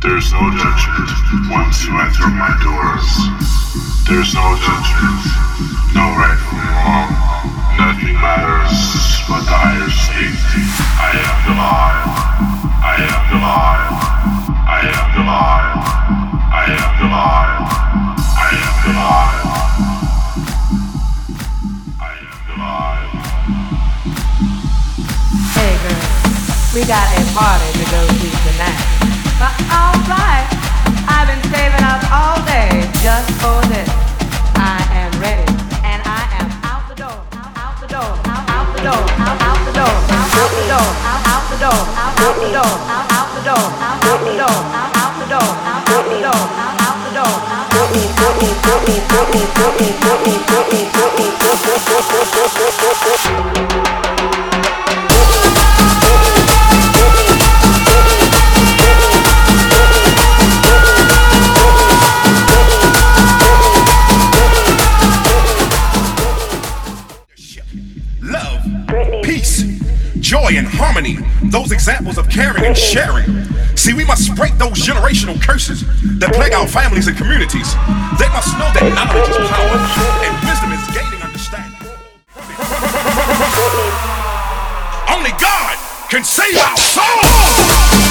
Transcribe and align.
There's 0.00 0.32
no 0.32 0.40
judgment 0.56 1.10
once 1.50 1.84
you 1.84 1.92
enter 2.00 2.28
my 2.32 2.56
doors. 2.64 3.04
There's 4.08 4.32
no 4.32 4.56
judgment, 4.56 5.20
no 5.94 6.16
right 6.16 6.40
from 6.40 6.64
wrong. 6.72 7.12
Nothing 7.76 8.16
matters 8.16 8.72
but 9.28 9.44
the 9.44 9.90
state. 9.92 10.40
I 10.96 11.12
am 11.20 11.36
the. 11.44 11.52
I 12.80 12.96
am 12.96 13.28
the. 13.28 13.44
I 14.64 14.88
am 14.88 15.12
the. 15.12 15.24
I 16.40 16.64
am 16.64 16.96
the. 16.96 17.12
I 17.12 18.56
am 18.56 18.72
the. 18.88 19.04
I 22.00 22.16
am 22.24 22.40
the. 22.48 22.64
Hey 25.60 25.76
girl, 25.84 26.08
we 26.72 26.80
got 26.88 27.04
a 27.04 27.22
party 27.36 27.68
to 27.76 27.84
go 27.90 28.00
to 28.08 28.28
tonight. 28.48 28.99
But 29.40 29.56
alright, 29.72 30.44
I've 31.08 31.26
been 31.26 31.42
saving 31.50 31.82
up 31.82 32.12
all 32.12 32.44
day 32.44 32.86
just 33.00 33.40
and 70.60 70.68
harmony. 70.68 71.16
Those 71.44 71.72
examples 71.72 72.18
of 72.18 72.28
caring 72.28 72.64
and 72.64 72.76
sharing. 72.76 73.24
See, 73.76 73.94
we 73.94 74.04
must 74.04 74.36
break 74.36 74.56
those 74.58 74.76
generational 74.76 75.40
curses 75.40 75.80
that 76.20 76.34
plague 76.34 76.52
our 76.52 76.68
families 76.68 77.08
and 77.08 77.16
communities. 77.16 77.72
They 78.20 78.28
must 78.28 78.52
know 78.60 78.68
that 78.76 78.84
knowledge 78.92 79.28
is 79.32 79.40
power 79.48 79.80
and 80.20 80.32
wisdom 80.44 80.70
is 80.76 80.84
gaining 80.92 81.22
understanding. 81.24 81.80
Only 85.08 85.32
God 85.40 85.76
can 86.12 86.24
save 86.24 86.58
our 86.60 86.76
souls. 86.76 88.09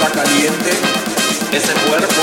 Está 0.00 0.12
caliente. 0.12 0.70
Ese 1.52 1.72
cuerpo. 1.86 2.22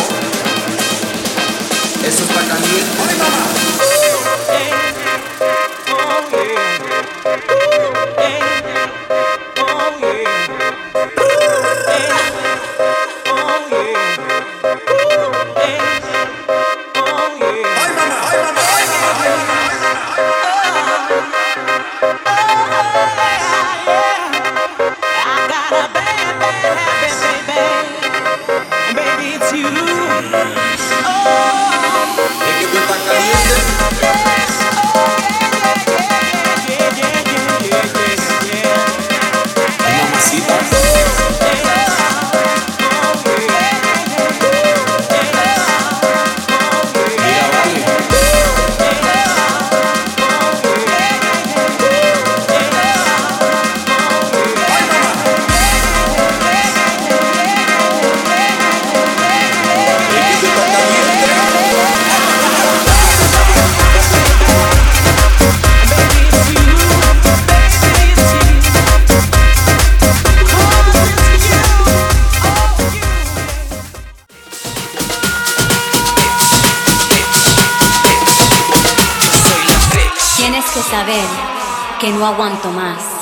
Eso 2.03 2.23
está 2.23 2.41
caliente. 2.41 2.97
¡Ay, 3.07 3.17
mamá! 3.17 3.66
Saber 80.83 81.25
que 81.99 82.11
no 82.11 82.25
aguanto 82.25 82.69
más. 82.69 83.16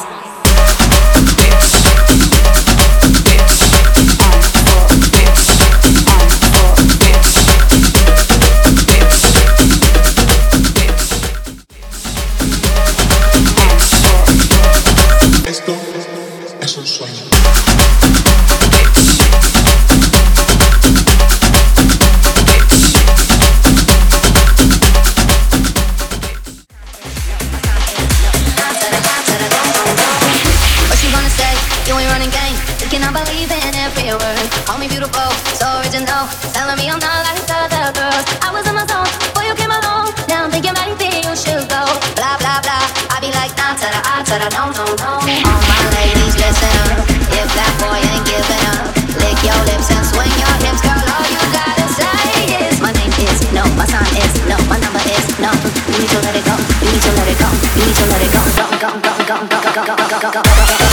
Call 33.95 34.77
me 34.77 34.87
beautiful, 34.91 35.31
so 35.55 35.63
original. 35.79 36.27
Telling 36.51 36.75
me 36.75 36.91
I'm 36.91 36.99
not 36.99 37.23
like 37.23 37.39
other 37.47 37.95
girls. 37.95 38.25
I 38.43 38.51
was 38.51 38.67
in 38.67 38.75
my 38.75 38.83
zone 38.91 39.07
before 39.23 39.47
you 39.47 39.55
came 39.55 39.71
along. 39.71 40.11
Now 40.27 40.43
I'm 40.43 40.51
thinking 40.51 40.75
maybe 40.75 41.23
you 41.23 41.31
should 41.31 41.63
go. 41.71 41.79
Blah 42.19 42.35
blah 42.43 42.59
blah. 42.59 42.85
I 43.07 43.23
be 43.23 43.31
like 43.31 43.55
nah, 43.55 43.71
ta 43.79 43.87
ah, 44.03 44.19
ta 44.19 44.35
no 44.51 44.67
no 44.75 44.83
no. 44.99 45.11
All 45.23 45.23
my 45.23 45.79
ladies, 45.95 46.35
listen 46.35 46.75
up. 46.91 47.07
If 47.39 47.47
that 47.55 47.71
boy 47.79 47.95
ain't 47.95 48.25
giving 48.27 48.65
up, 48.75 48.91
lick 49.23 49.39
your 49.47 49.59
lips 49.63 49.87
and 49.87 50.03
swing 50.11 50.33
your 50.43 50.55
hips, 50.59 50.83
girl. 50.83 50.99
All 51.15 51.25
you 51.31 51.41
gotta 51.55 51.87
say 51.95 52.67
is 52.67 52.83
my 52.83 52.91
name 52.99 53.15
is 53.15 53.39
no, 53.55 53.63
my 53.79 53.87
sign 53.87 54.11
is 54.19 54.33
no, 54.43 54.59
my 54.67 54.75
number 54.75 55.01
is 55.07 55.25
no. 55.39 55.55
You 55.87 56.03
need 56.03 56.11
to 56.11 56.19
let 56.19 56.35
it 56.35 56.43
go. 56.43 56.55
You 56.83 56.91
need 56.91 56.99
to 56.99 57.11
let 57.15 57.27
it 57.31 57.39
go. 57.39 57.47
You 57.79 57.83
need 57.87 57.95
to 57.95 58.05
let 58.11 58.21
it 58.27 58.31
go. 58.35 58.41
Go 58.59 58.65
go 58.75 58.89
go 58.99 59.13
go 59.23 59.35
go 59.39 59.57
go 59.71 59.83
go 59.87 60.19
go 60.19 60.29
go 60.35 60.41
go. 60.43 60.84